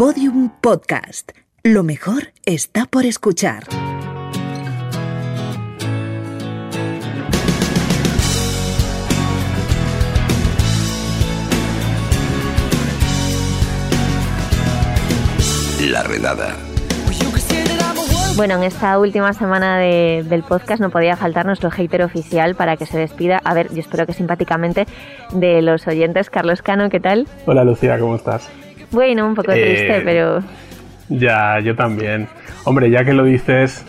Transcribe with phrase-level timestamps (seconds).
[0.00, 1.32] Podium Podcast.
[1.62, 3.64] Lo mejor está por escuchar.
[15.90, 16.56] La redada.
[18.36, 22.76] Bueno, en esta última semana de- del podcast no podía faltar nuestro hater oficial para
[22.76, 24.86] que se despida, a ver, yo espero que simpáticamente,
[25.32, 26.30] de los oyentes.
[26.30, 27.26] Carlos Cano, ¿qué tal?
[27.44, 28.48] Hola Lucía, ¿cómo estás?
[28.90, 30.42] Bueno, un poco Eh, triste, pero
[31.08, 32.28] Ya, yo también.
[32.64, 33.84] Hombre, ya que lo dices,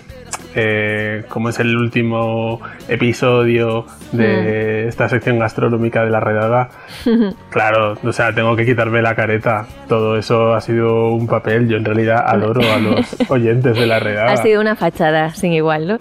[0.56, 2.60] eh, como es el último
[2.90, 6.70] episodio de esta sección gastronómica de la redada,
[7.50, 9.66] claro, o sea, tengo que quitarme la careta.
[9.88, 11.68] Todo eso ha sido un papel.
[11.70, 14.32] Yo en realidad adoro a los oyentes de la redada.
[14.34, 15.98] ha sido una fachada sin igual, ¿no?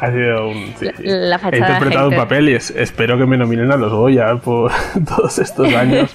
[0.00, 0.74] Ha sido un.
[0.78, 0.86] sí.
[0.98, 2.24] La- la He fachada interpretado un hater.
[2.28, 4.72] papel y es- espero que me nominen a los Goya por
[5.16, 6.10] todos estos años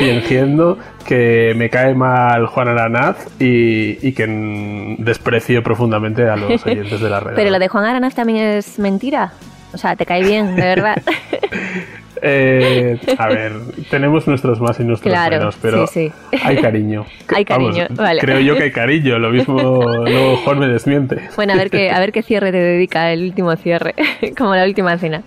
[0.00, 7.00] fingiendo que me cae mal Juan Aranaz y, y que desprecio profundamente a los oyentes
[7.00, 7.34] de la red.
[7.34, 9.32] Pero lo de Juan Aranaz también es mentira.
[9.72, 10.96] O sea, te cae bien, de verdad.
[12.22, 13.52] Eh, a ver,
[13.90, 16.38] tenemos nuestros más y nuestros Claro, menos, pero sí, sí.
[16.44, 17.06] hay cariño.
[17.34, 18.20] Hay cariño, vale.
[18.20, 19.56] Creo yo que hay cariño, lo mismo
[20.04, 21.16] luego Juan me desmiente.
[21.36, 23.94] Bueno, a ver qué, a ver qué cierre te dedica el último cierre,
[24.36, 25.22] como la última cena.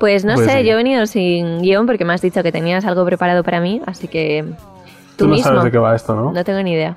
[0.00, 0.64] Pues no Pues sé, sí.
[0.66, 3.80] yo he venido sin guion porque me has dicho que tenías algo preparado para mí,
[3.86, 4.44] así que
[5.16, 5.44] tú, Tú no mismo.
[5.50, 6.32] sabes de qué va esto, ¿no?
[6.32, 6.96] No tengo ni idea.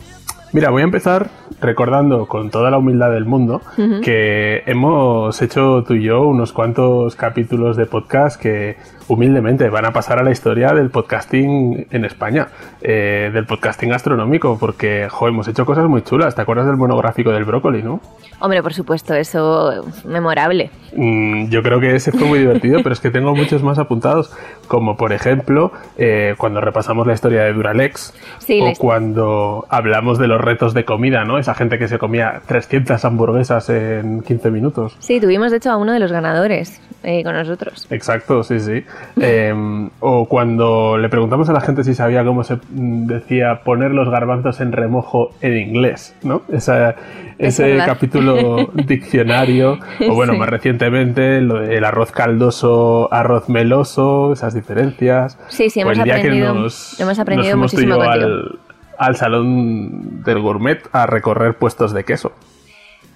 [0.54, 1.30] Mira, voy a empezar
[1.60, 3.62] recordando con toda la humildad del mundo
[4.04, 9.92] que hemos hecho tú y yo unos cuantos capítulos de podcast que humildemente van a
[9.92, 12.48] pasar a la historia del podcasting en España,
[12.82, 16.36] eh, del podcasting gastronómico, porque jo, hemos hecho cosas muy chulas.
[16.36, 18.02] ¿Te acuerdas del monográfico del brócoli, no?
[18.40, 20.70] Hombre, por supuesto, eso memorable.
[20.96, 24.32] Mm, yo creo que ese fue muy divertido, pero es que tengo muchos más apuntados,
[24.68, 30.28] como por ejemplo eh, cuando repasamos la historia de Duralex Sí, o cuando hablamos de
[30.28, 31.38] los retos de comida, ¿no?
[31.38, 34.96] Esa gente que se comía 300 hamburguesas en 15 minutos.
[35.00, 37.88] Sí, tuvimos de hecho a uno de los ganadores eh, con nosotros.
[37.90, 38.84] Exacto, sí, sí.
[39.20, 39.54] Eh,
[40.00, 44.60] o cuando le preguntamos a la gente si sabía cómo se decía poner los garbanzos
[44.62, 46.42] en remojo en inglés, ¿no?
[46.52, 46.96] Esa-
[47.38, 50.40] Es ese capítulo diccionario, o bueno, Sí.
[50.40, 55.38] más recientemente, lo del arroz caldoso, arroz meloso, esas diferencias.
[55.48, 58.60] Sí, sí, hemos aprendido- nos- hemos aprendido muchísimo al,
[58.98, 62.32] al salón del gourmet a recorrer puestos de queso.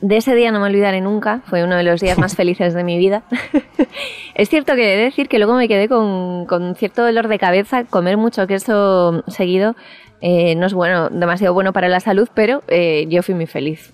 [0.01, 2.83] De ese día no me olvidaré nunca, fue uno de los días más felices de
[2.83, 3.23] mi vida.
[4.35, 7.39] es cierto que he de decir que luego me quedé con, con cierto dolor de
[7.39, 9.75] cabeza, comer mucho queso seguido
[10.21, 13.93] eh, no es bueno, demasiado bueno para la salud, pero eh, yo fui muy feliz.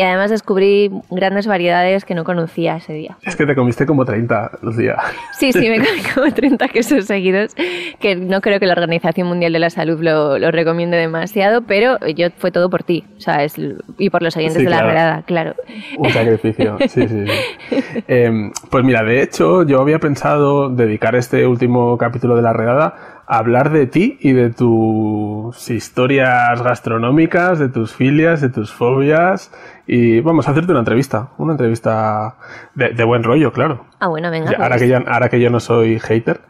[0.00, 3.18] Y además descubrí grandes variedades que no conocía ese día.
[3.20, 4.96] Es que te comiste como 30, Lucía.
[5.38, 7.54] Sí, sí, me comí como 30 quesos seguidos,
[7.98, 11.98] que no creo que la Organización Mundial de la Salud lo, lo recomiende demasiado, pero
[12.16, 13.56] yo fue todo por ti, o sea, es,
[13.98, 15.54] y por los oyentes Sí, de la redada, claro.
[15.98, 18.02] Un sacrificio, sí, sí, sí.
[18.08, 23.19] Em, pues mira, de hecho, yo había pensado dedicar este último capítulo de la redada
[23.30, 29.52] hablar de ti y de tus historias gastronómicas, de tus filias, de tus fobias.
[29.86, 32.34] Y vamos a hacerte una entrevista, una entrevista
[32.74, 33.84] de, de buen rollo, claro.
[34.00, 34.50] Ah, bueno, venga.
[34.50, 34.82] Ya, ahora, pues.
[34.82, 36.40] que ya, ahora que yo no soy hater.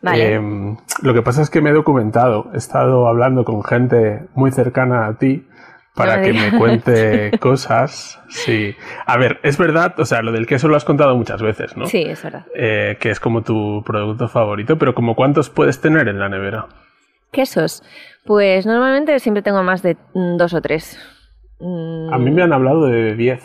[0.00, 0.34] Vale.
[0.34, 4.52] em, lo que pasa es que me he documentado, he estado hablando con gente muy
[4.52, 5.44] cercana a ti
[5.98, 6.52] para No que digas.
[6.52, 8.20] me cuente cosas.
[8.28, 8.74] Sí.
[9.06, 11.86] A ver, es verdad, o sea, lo del queso lo has contado muchas veces, ¿no?
[11.86, 12.46] Sí, es verdad.
[12.54, 16.66] Eh, que es como tu producto favorito, pero como cuántos puedes tener en la nevera.
[17.32, 17.82] Quesos.
[18.24, 20.98] Pues normalmente siempre tengo más de mm, dos o tres.
[21.60, 23.42] Mm, A mí me han hablado de 10.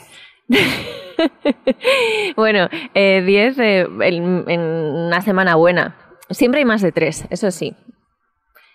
[2.36, 5.96] bueno, eh, diez eh, en, en una semana buena.
[6.30, 7.76] Siempre hay más de tres, eso sí.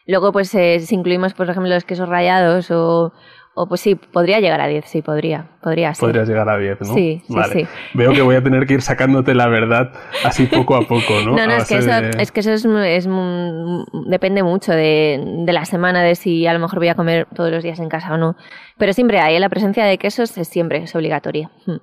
[0.07, 3.13] Luego, pues, eh, si incluimos, por ejemplo, los quesos rallados o,
[3.61, 6.07] o pues sí, podría llegar a diez, sí, podría, podría ser.
[6.07, 6.95] Podrías llegar a 10, ¿no?
[6.95, 7.53] Sí, sí, vale.
[7.53, 7.67] sí.
[7.95, 9.93] Veo que voy a tener que ir sacándote la verdad
[10.25, 11.33] así poco a poco, ¿no?
[11.37, 13.09] No, no, es que eso, de- es que eso es,
[14.09, 17.51] depende mucho de, de la semana, de si a lo mejor voy a comer todos
[17.51, 18.37] los días en casa o no.
[18.79, 19.41] Pero siempre hay, ¿eh?
[19.41, 21.51] la presencia de quesos es siempre, es obligatoria.
[21.67, 21.77] Hmm.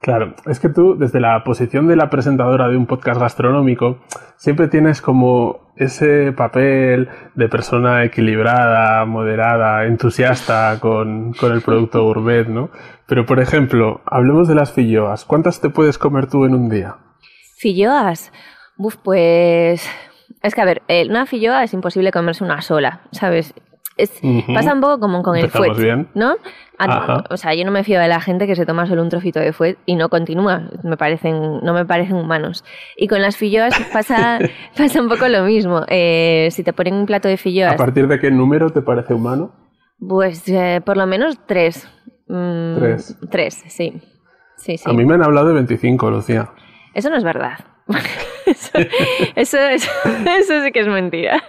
[0.00, 3.98] Claro, es que tú, desde la posición de la presentadora de un podcast gastronómico,
[4.36, 12.46] siempre tienes como ese papel de persona equilibrada, moderada, entusiasta con, con el producto gourmet,
[12.46, 12.70] ¿no?
[13.06, 15.24] Pero, por ejemplo, hablemos de las filloas.
[15.24, 16.96] ¿Cuántas te puedes comer tú en un día?
[17.56, 18.30] Filloas.
[19.02, 19.88] Pues.
[20.42, 23.54] Es que, a ver, eh, una filloa es imposible comerse una sola, ¿sabes?
[24.02, 24.20] Es.
[24.54, 26.08] Pasa un poco como con el fuet, bien.
[26.14, 26.36] ¿no?
[26.78, 27.24] A- Ajá.
[27.30, 29.38] O sea, yo no me fío de la gente que se toma solo un trocito
[29.40, 30.62] de fuet y no continúa.
[30.82, 32.64] Me parecen, no me parecen humanos.
[32.96, 34.38] Y con las filloas pasa,
[34.76, 35.82] pasa un poco lo mismo.
[35.88, 39.12] Eh, si te ponen un plato de ¿A filloas, partir de qué número te parece
[39.14, 39.52] humano?
[39.98, 41.86] Pues eh, por lo menos tres.
[42.28, 43.18] Mm, Tres.
[43.30, 44.00] Tres, sí.
[44.56, 44.88] Sí, sí.
[44.88, 46.50] A mí me han hablado de 25, Lucía.
[46.94, 47.58] Eso no es verdad.
[48.46, 48.70] eso,
[49.36, 49.90] eso, eso,
[50.38, 51.42] eso sí que es mentira.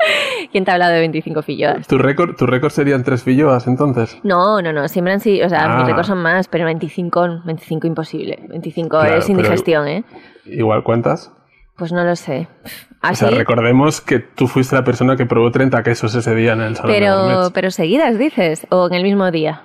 [0.52, 1.86] ¿Quién te ha hablado de 25 filloas?
[1.86, 4.18] ¿Tu récord, tu récord serían tres filloas entonces?
[4.22, 5.76] No, no, no, siempre han sido, o sea, Ah.
[5.78, 8.38] mis récords son más, pero 25, 25 imposible.
[8.48, 10.04] 25 Claro, es indigestión, ¿eh?
[10.46, 11.32] Igual cuántas.
[11.76, 12.46] Pues no lo sé.
[12.64, 12.68] O
[13.00, 16.60] Así, sea, recordemos que tú fuiste la persona que probó 30 quesos ese día en
[16.60, 19.62] el salón pero, pero seguidas dices, o en el mismo día.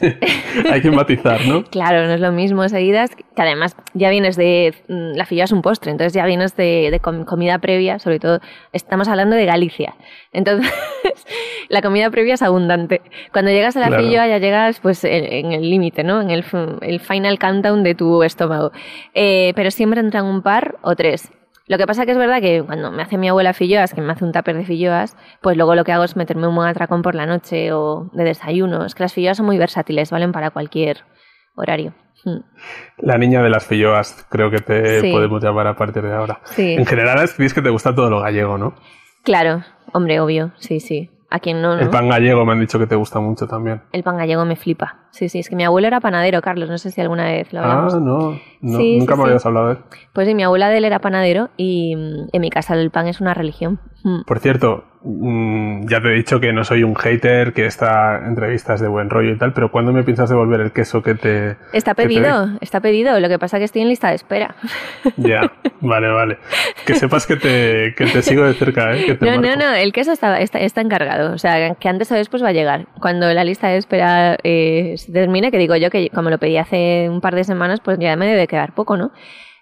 [0.70, 1.64] Hay que matizar, ¿no?
[1.64, 4.74] Claro, no es lo mismo seguidas, que además ya vienes de...
[4.88, 8.18] mm, La filloa es un postre, entonces ya vienes de, de com- comida previa, sobre
[8.18, 8.40] todo
[8.72, 9.94] estamos hablando de Galicia.
[10.32, 10.70] Entonces,
[11.68, 13.00] la comida previa es abundante.
[13.32, 14.02] Cuando llegas a la Claro.
[14.10, 16.20] ya llegas pues en, en el límite, ¿no?
[16.20, 16.42] En el
[17.00, 18.72] final countdown de tu estómago.
[19.14, 21.30] Eh, pero siempre entran un par o tres.
[21.68, 24.12] Lo que pasa que es verdad que cuando me hace mi abuela filloas, que me
[24.12, 27.02] hace un tupper de filloas, pues luego lo que hago es meterme un buen atracón
[27.02, 28.84] por la noche o de desayuno.
[28.84, 31.04] Es que las filloas son muy versátiles, valen para cualquier
[31.54, 31.94] horario.
[32.24, 32.38] Mm.
[32.98, 35.12] La niña de las filloas, creo que te Sí.
[35.12, 36.40] podemos llamar a partir de ahora.
[36.44, 36.74] Sí.
[36.74, 38.74] En general, es dices que te gusta todo lo gallego, ¿no?
[39.24, 39.62] Claro,
[39.92, 41.10] hombre, obvio, sí, sí.
[41.30, 41.80] A quien no, ¿no?
[41.80, 43.82] El pan gallego me han dicho que te gusta mucho también.
[43.92, 44.98] El pan gallego me flipa.
[45.12, 47.60] Sí, sí, es que mi abuelo era panadero, Carlos, no sé si alguna vez lo
[47.60, 47.94] Ah, hablamos.
[48.00, 49.28] no, no, Sí, nunca sí, me sí.
[49.30, 49.78] habías hablado de él.
[50.12, 53.06] Pues sí, mi abuela de él era panadero y mm, en mi casa el pan
[53.08, 53.78] es una religión.
[54.04, 54.22] Mm.
[54.26, 58.74] Por cierto, mm, ya te he dicho que no soy un hater, que esta entrevista
[58.74, 61.56] es de buen rollo y tal, pero ¿cuándo me piensas devolver el queso que te...
[61.72, 63.20] Está te pedido, está pedido.
[63.20, 64.54] Lo que pasa es que estoy en lista de espera.
[65.18, 66.38] Ya, vale, vale.
[66.86, 69.04] Que sepas que te, que te sigo de cerca, ¿eh?
[69.04, 71.32] Que te No, no, no, el queso está, está, está encargado.
[71.34, 72.86] O sea, que antes o después va a llegar.
[73.00, 76.56] Cuando la lista de espera eh, se termine, que digo yo que como lo pedí
[76.56, 79.12] hace un par de semanas, pues ya me debe quedar poco, ¿no?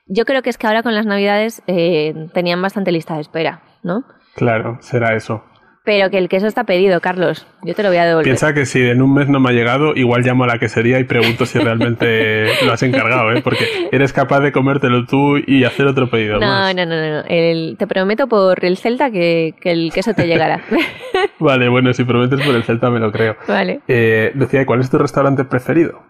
[0.07, 3.63] Yo creo que es que ahora con las navidades eh, tenían bastante lista de espera,
[3.83, 4.05] ¿no?
[4.35, 5.45] Claro, será eso.
[5.83, 7.47] Pero que el queso está pedido, Carlos.
[7.63, 8.25] Yo te lo voy a devolver.
[8.25, 10.99] Piensa que si en un mes no me ha llegado, igual llamo a la quesería
[11.01, 13.41] y pregunto si realmente lo has encargado, ¿eh?
[13.43, 16.75] Porque eres capaz de comértelo tú y hacer otro pedido No, más.
[16.75, 17.23] no, no, no.
[17.29, 20.61] El- te prometo por el Celta que, que el queso te llegará.
[21.39, 23.37] Vale, bueno, si prometes por el Celta me lo creo.
[23.49, 23.81] vale.
[23.89, 26.03] Eh, decía, ¿cuál es tu restaurante preferido?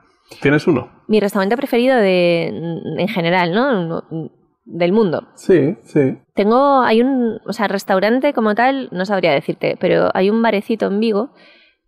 [0.42, 0.90] ¿Tienes uno?
[1.08, 2.46] Mi restaurante preferido de,
[2.98, 4.02] en general, ¿no?
[4.72, 5.26] Del mundo.
[5.34, 6.16] Sí, sí.
[6.34, 10.86] Tengo, hay un, o sea, restaurante como tal, no sabría decirte, pero hay un barecito
[10.86, 11.34] en Vigo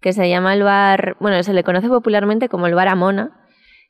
[0.01, 3.39] que se llama el bar, bueno, se le conoce popularmente como el bar Amona,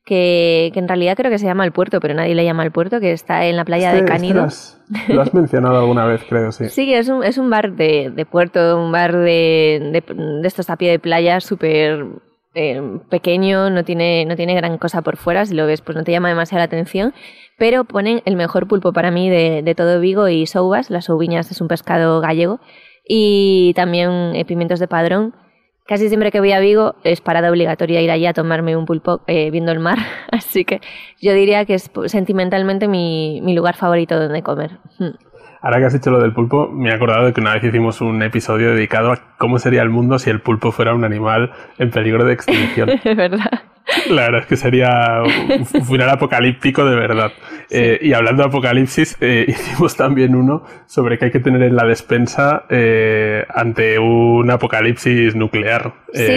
[0.05, 2.71] que, que en realidad creo que se llama el puerto, pero nadie le llama el
[2.73, 4.41] puerto, que está en la playa Este- de este Canido.
[4.41, 4.79] lo, has,
[5.09, 6.65] lo has mencionado alguna vez, creo, sí.
[6.69, 10.69] Sí, es un, es un bar de, de puerto, un bar de, de, de estos
[10.69, 12.05] a pie de playa súper
[12.55, 16.05] eh, pequeño, no tiene, no tiene gran cosa por fuera, si lo ves pues no
[16.05, 17.15] te llama demasiado la atención,
[17.59, 21.61] pero ponen el mejor pulpo para mí de, todo Vigo y soubas, las soubiñas es
[21.61, 22.61] un pescado gallego,
[23.07, 25.35] y también eh, pimientos de padrón.
[25.87, 29.23] Casi siempre que voy a Vigo es parada obligatoria ir allí a tomarme un pulpo
[29.27, 29.99] eh, viendo el mar,
[30.31, 30.81] así que
[31.21, 34.79] yo diría que es sentimentalmente mi, mi lugar favorito donde comer.
[34.99, 35.32] Mm.
[35.63, 38.01] Ahora que has dicho lo del pulpo, me he acordado de que una vez hicimos
[38.01, 41.91] un episodio dedicado a cómo sería el mundo si el pulpo fuera un animal en
[41.91, 42.91] peligro de extinción.
[43.05, 43.63] Es verdad.
[44.11, 47.33] La verdad es que sería un final apocalíptico de verdad.
[47.75, 51.75] Eh, y hablando de apocalipsis, eh, hicimos también uno sobre qué hay que tener en
[51.75, 55.95] la despensa eh, ante un apocalipsis nuclear.
[56.13, 56.29] Sí,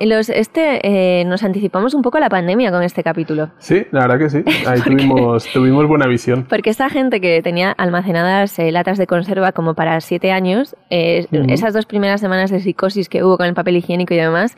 [0.00, 3.50] los, este, nos anticipamos un poco a la pandemia con este capítulo.
[3.58, 4.44] sí, la verdad que sí.
[4.66, 6.44] Ahí tuvimos, tuvimos buena visión.
[6.48, 11.86] Porque esta gente que tenía almacenadas latas de conserva como para siete años, esas dos
[11.86, 14.56] primeras semanas de psicosis que hubo con el papel higiénico y demás,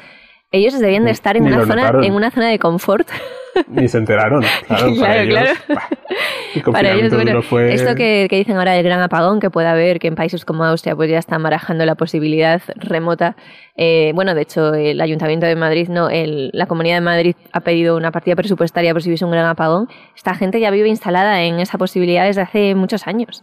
[0.52, 3.09] ellos debían de estar en Ni una, zona, en una zona de confort.
[3.69, 4.42] Ni se enteraron.
[4.66, 5.59] Claro, para Claro, ellos, claro.
[5.69, 5.88] bah,
[6.54, 7.75] el Para ellos, bueno, fue...
[7.75, 10.64] esto que, que dicen ahora del gran apagón que puede haber, que en países como
[10.64, 13.35] Austria pues ya están barajando la posibilidad remota.
[13.76, 17.61] Eh, bueno, de hecho, el Ayuntamiento de Madrid, no, el- la Comunidad de Madrid ha
[17.61, 19.88] pedido una partida presupuestaria por si hubiese un gran apagón.
[20.16, 23.42] Esta gente ya vive instalada en esa posibilidad desde hace muchos años.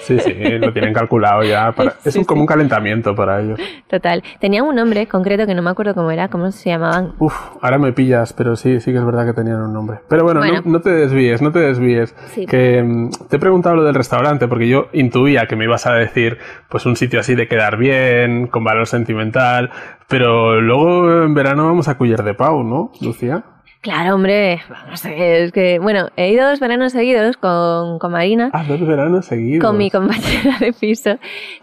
[0.00, 1.70] Sí, sí, lo tienen calculado ya.
[1.72, 3.60] para- Es Sí, un, como un calentamiento para ellos.
[3.88, 4.22] Total.
[4.40, 7.12] Tenían un nombre concreto que no me acuerdo cómo era, cómo se llamaban.
[7.20, 9.98] Uf, ahora me pillas, pero sí, sí que es verdad que tenían un nombre.
[10.08, 10.62] Pero bueno, Bueno.
[10.64, 12.16] No, no te desvíes, no te desvíes.
[12.28, 12.46] Sí.
[12.46, 15.92] Que mm, te he preguntado lo del restaurante porque yo intuía que me ibas a
[15.92, 19.70] decir pues un sitio así de quedar bien, con valor sentimental,
[20.08, 23.44] pero luego en verano vamos a Cuyer de Pau, ¿no, Lucía?
[23.80, 28.12] Claro, hombre, vamos a ver, es que, bueno, he ido dos veranos seguidos con, con
[28.12, 28.50] Marina.
[28.52, 29.64] Ah, dos veranos seguidos.
[29.66, 31.18] Con mi compañera de piso.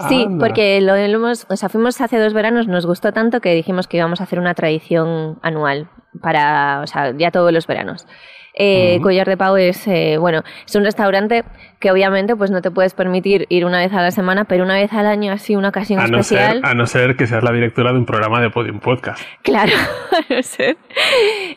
[0.09, 0.43] Sí, Anda.
[0.43, 3.87] porque lo, lo hemos, o sea, fuimos hace dos veranos, nos gustó tanto que dijimos
[3.87, 5.89] que íbamos a hacer una tradición anual.
[6.19, 8.07] para, o sea, ya todos los veranos.
[8.59, 11.43] Eh, Collar de Pau es, eh, bueno, es un restaurante
[11.79, 14.73] que obviamente pues no te puedes permitir ir una vez a la semana, pero una
[14.73, 16.61] vez al año así, una ocasión a no especial.
[16.61, 19.21] Ser, a no ser que seas la directora de un programa de Podium Podcast.
[19.43, 19.73] Claro,
[20.11, 20.77] a no ser.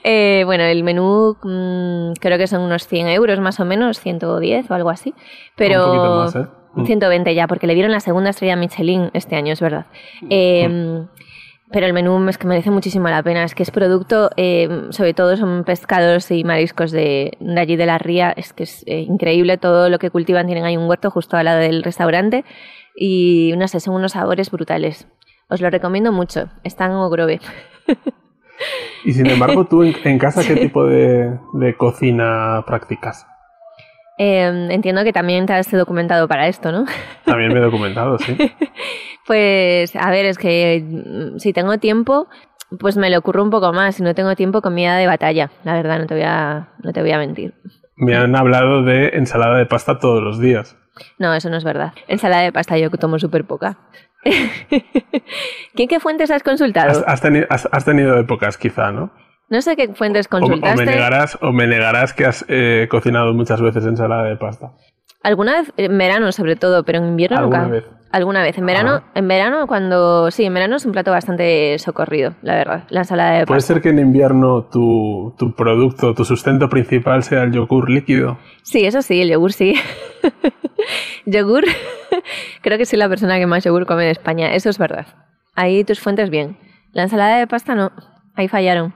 [0.04, 4.70] Eh, bueno, el menú mm, creo que son unos 100 euros más o menos, 110
[4.70, 5.14] o algo así.
[5.56, 5.80] Pero...
[5.80, 6.84] Un poquito más, ¿eh?
[6.84, 9.86] 120 ya, porque le dieron la segunda estrella Michelin este año, es verdad.
[10.28, 10.68] Eh,
[11.72, 13.44] pero el menú es que merece muchísimo la pena.
[13.44, 17.86] Es que es producto, eh, sobre todo son pescados y mariscos de, de allí de
[17.86, 18.32] la ría.
[18.32, 20.46] Es que es eh, increíble todo lo que cultivan.
[20.46, 22.44] Tienen ahí un huerto justo al lado del restaurante.
[22.96, 25.06] Y no sé, son unos sabores brutales.
[25.48, 26.48] Os lo recomiendo mucho.
[26.64, 27.40] Está en Ogrove.
[29.04, 33.26] y sin embargo, tú en, en casa, ¿qué tipo de, de cocina practicas?
[34.22, 36.84] Eh, entiendo que también te has documentado para esto, ¿no?
[37.24, 38.36] También me he documentado, sí.
[39.26, 40.84] pues, a ver, es que
[41.38, 42.28] si tengo tiempo,
[42.78, 43.94] pues me lo ocurro un poco más.
[43.94, 45.50] Si no tengo tiempo, comida de batalla.
[45.64, 47.54] La verdad, no te voy a, no te voy a mentir.
[47.96, 50.76] Me han hablado de ensalada de pasta todos los días.
[51.18, 51.94] No, eso no es verdad.
[52.06, 53.78] Ensalada de pasta yo tomo súper poca.
[54.22, 56.90] ¿Qué, ¿Qué fuentes has consultado?
[56.90, 59.12] Has, has, teni has, has tenido épocas, quizá, ¿no?
[59.50, 60.80] No sé qué fuentes consultaste.
[60.80, 64.36] O, o, me, negarás, o me negarás que has eh, cocinado muchas veces ensalada de
[64.36, 64.72] pasta.
[65.22, 67.72] Alguna vez, en verano sobre todo, pero en invierno ¿Alguna nunca.
[67.74, 67.84] vez?
[68.12, 68.56] Alguna vez.
[68.58, 69.10] En verano, Ah.
[69.14, 70.30] en verano cuando.
[70.30, 72.84] Sí, en verano es un plato bastante socorrido, la verdad.
[72.88, 73.74] La ensalada de ¿Puede pasta.
[73.74, 78.38] ser que en invierno tu, tu producto, tu sustento principal sea el yogur líquido?
[78.62, 79.74] Sí, eso sí, el yogur sí.
[81.26, 81.64] yogur.
[82.62, 84.54] Creo que soy la persona que más yogur come de España.
[84.54, 85.06] Eso es verdad.
[85.54, 86.56] Ahí tus fuentes bien.
[86.92, 87.92] La ensalada de pasta no.
[88.34, 88.94] Ahí fallaron.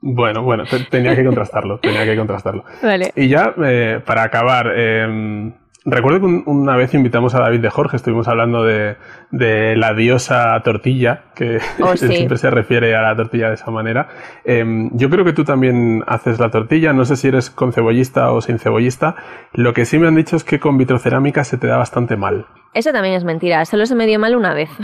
[0.00, 2.64] Bueno, bueno, te- tenía que contrastarlo, tenía que contrastarlo.
[2.82, 3.12] Vale.
[3.16, 5.52] Y ya, eh, para acabar, eh,
[5.84, 8.96] recuerdo que un- una vez invitamos a David de Jorge, estuvimos hablando de,
[9.32, 12.06] de la diosa tortilla, que Oh, sí.
[12.08, 14.08] siempre se refiere a la tortilla de esa manera.
[14.44, 18.30] Eh, yo creo que tú también haces la tortilla, no sé si eres con cebollista
[18.30, 19.16] o sin cebollista.
[19.52, 22.46] Lo que sí me han dicho es que con vitrocerámica se te da bastante mal.
[22.72, 23.64] Eso también es mentira.
[23.64, 24.70] Solo se me dio mal una vez.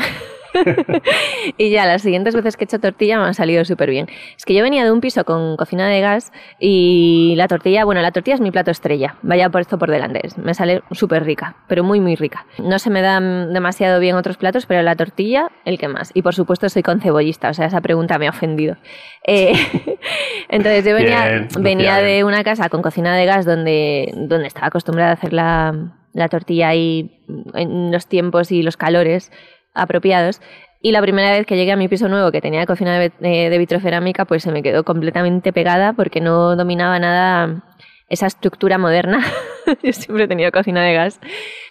[1.58, 4.06] y ya las siguientes veces que he hecho tortilla me han salido súper bien.
[4.36, 8.00] Es que yo venía de un piso con cocina de gas y la tortilla, bueno,
[8.02, 9.16] la tortilla es mi plato estrella.
[9.22, 10.22] Vaya por esto por delante.
[10.36, 12.46] Me sale súper rica, pero muy, muy rica.
[12.58, 16.10] No se me dan demasiado bien otros platos, pero la tortilla, el que más.
[16.14, 18.76] Y por supuesto soy con cebollista, o sea, esa pregunta me ha ofendido.
[19.26, 19.52] Eh,
[20.48, 24.68] entonces yo venía, Bien, venía de una casa con cocina de gas donde, donde estaba
[24.68, 27.20] acostumbrada a hacer la, la tortilla ahí
[27.54, 29.32] en los tiempos y los calores
[29.74, 30.40] apropiados.
[30.80, 33.50] Y la primera vez que llegué a mi piso nuevo, que tenía cocina de, de,
[33.50, 37.62] de vitrocerámica, pues se me quedó completamente pegada porque no dominaba nada
[38.08, 39.24] esa estructura moderna.
[39.82, 41.20] Yo siempre he tenido cocina de gas.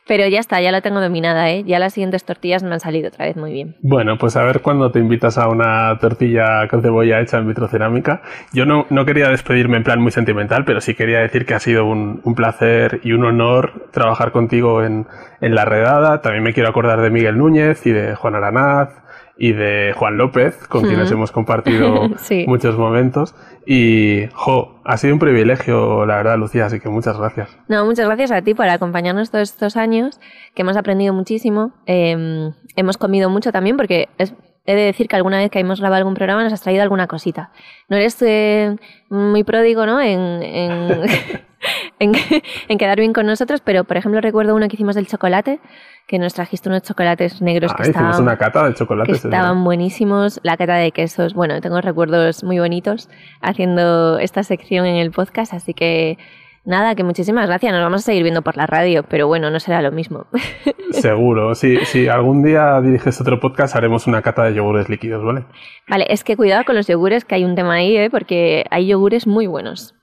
[0.05, 1.63] Pero ya está, ya la tengo dominada, ¿eh?
[1.65, 3.77] Ya las siguientes tortillas me han salido otra vez muy bien.
[3.81, 8.21] Bueno, pues a ver cuándo te invitas a una tortilla con cebolla hecha en vitrocerámica.
[8.51, 11.59] Yo no, no quería despedirme en plan muy sentimental, pero sí quería decir que ha
[11.59, 15.07] sido un, un placer y un honor trabajar contigo en,
[15.39, 16.21] en la redada.
[16.21, 19.02] También me quiero acordar de Miguel Núñez y de Juan Aranaz
[19.37, 22.45] y de Juan López, con quienes hemos compartido Sí.
[22.47, 23.35] muchos momentos.
[23.65, 27.57] Y, jo, ha sido un privilegio, la verdad, Lucía, así que muchas gracias.
[27.67, 30.19] No, muchas gracias a ti por acompañarnos todos estos años,
[30.53, 31.73] que hemos aprendido muchísimo.
[31.85, 34.33] Eh, hemos comido mucho también, porque es-
[34.65, 37.07] he de decir que alguna vez que hemos grabado algún programa nos has traído alguna
[37.07, 37.51] cosita.
[37.89, 38.77] No eres eh,
[39.09, 39.99] muy pródigo, ¿no?
[39.99, 41.01] En, en,
[41.99, 42.11] en,
[42.67, 45.59] en quedar bien con nosotros, pero por ejemplo recuerdo uno que hicimos del chocolate,
[46.07, 49.15] que nos trajiste unos chocolates negros Ah, que hicimos estaban una cata de que chocolates.
[49.17, 49.39] es verdad.
[49.39, 51.33] estaban buenísimos, la cata de quesos.
[51.33, 53.09] Bueno, tengo recuerdos muy bonitos
[53.41, 56.17] haciendo esta sección en el podcast, así que
[56.65, 57.71] nada, que muchísimas gracias.
[57.71, 60.27] Nos vamos a seguir viendo por la radio, pero bueno, no será lo mismo.
[60.91, 61.55] Seguro.
[61.55, 65.45] Si, si algún día diriges otro podcast, haremos una cata de yogures líquidos, ¿vale?
[65.87, 68.09] vale, es que cuidado con los yogures, que hay un tema ahí, ¿eh?
[68.09, 69.95] porque hay yogures muy buenos.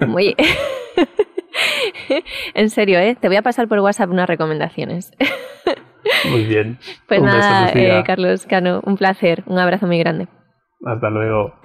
[0.00, 0.34] Muy...
[2.54, 3.16] en serio, ¿eh?
[3.20, 5.12] Te voy a pasar por WhatsApp unas recomendaciones.
[6.30, 6.78] Muy bien.
[7.08, 10.28] Pues Un nada, eh, Carlos Cano, un placer, un abrazo muy grande.
[10.84, 11.54] Hasta luego.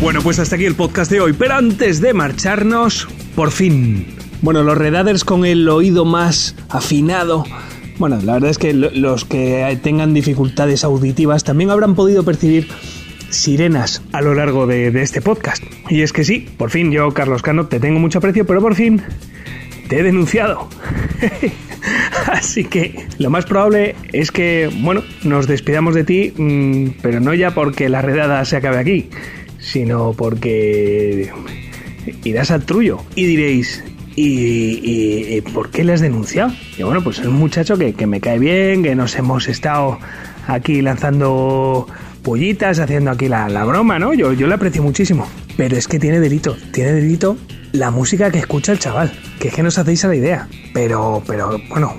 [0.00, 3.06] Bueno, pues hasta aquí el podcast de hoy, pero antes de marcharnos,
[3.36, 4.06] por fin.
[4.40, 7.44] Bueno, los redaders con el oído más afinado.
[7.98, 12.66] Bueno, la verdad es que lo- los que tengan dificultades auditivas también habrán podido percibir
[13.30, 15.62] sirenas a lo largo de, este podcast.
[15.88, 18.74] Y es que sí, por fin yo, Carlos Cano, te tengo mucho aprecio, pero por
[18.74, 19.02] fin
[19.88, 20.68] te he denunciado.
[22.26, 27.34] Así que lo más probable es que, bueno, nos despidamos de ti, mm, pero no
[27.34, 29.08] ya porque la redada se acabe aquí,
[29.58, 31.30] sino porque
[32.24, 33.82] irás al trullo y diréis,
[34.16, 36.52] ¿y, y- y por qué le has denunciado?
[36.78, 39.98] Y bueno, pues es un muchacho que, que me cae bien, que nos hemos estado
[40.46, 41.86] aquí lanzando
[42.22, 44.14] pullitas, haciendo aquí la, la broma, ¿no?
[44.14, 45.26] Yo, yo le aprecio muchísimo.
[45.56, 47.36] Pero es que tiene delito, tiene delito
[47.72, 50.48] la música que escucha el chaval, que es que no os hacéis a la idea.
[50.72, 51.94] Pero, pero, bueno,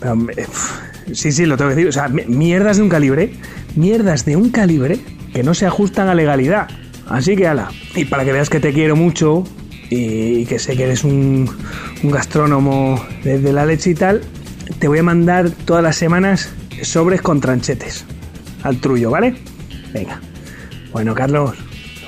[0.00, 0.46] pero, eh,
[1.12, 1.88] sí, sí, lo tengo que decir.
[1.88, 3.32] O sea, mierdas de un calibre,
[3.76, 4.98] mierdas de un calibre
[5.32, 6.68] que no se ajustan a legalidad.
[7.08, 7.70] Así que ala.
[7.94, 9.44] Y para que veas que te quiero mucho
[9.90, 11.50] y que sé que eres un,
[12.02, 14.20] un gastrónomo de, la leche y tal,
[14.78, 16.50] te voy a mandar todas las semanas
[16.82, 18.04] sobres con tranchetes
[18.62, 19.34] al trullo, ¿vale?
[19.92, 20.20] Venga.
[20.92, 21.54] Bueno, Carlos,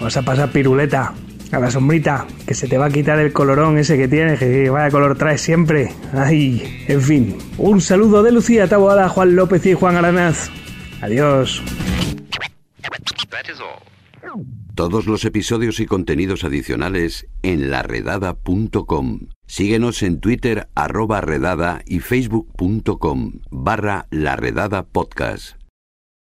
[0.00, 1.14] vas a pasar piruleta
[1.52, 4.70] a la sombrita, que se te va a quitar el colorón ese que tienes, que
[4.70, 5.92] vaya color traes siempre.
[6.12, 7.38] Ay, en fin.
[7.58, 10.48] Un saludo de Lucía Taboada, Juan López y Juan Aranaz.
[11.00, 11.62] Adiós.
[14.74, 19.28] Todos los episodios y contenidos adicionales en laredada.com.
[19.46, 25.59] Síguenos en Twitter arroba redada y facebook.com barra laredada podcast.